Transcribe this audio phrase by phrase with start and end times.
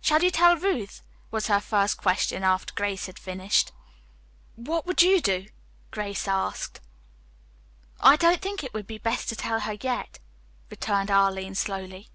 [0.00, 1.02] "Shall you tell Ruth?"
[1.32, 3.72] was her first question after Grace had finished.
[4.54, 5.46] "What would you do?"
[5.90, 6.80] Grace asked.
[7.98, 10.20] "I don't think it would be best to tell her yet,"
[10.70, 12.10] returned Arline slowly.